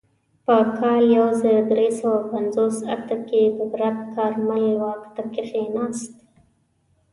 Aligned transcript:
په 0.45 0.55
کال 0.77 1.03
یو 1.17 1.27
زر 1.41 1.57
درې 1.71 1.89
سوه 1.99 2.17
پنځوس 2.31 2.75
اته 2.95 3.17
کې 3.27 3.41
ببرک 3.57 3.97
کارمل 4.15 4.65
واک 4.81 5.03
ته 5.15 5.23
کښېناست. 5.33 6.13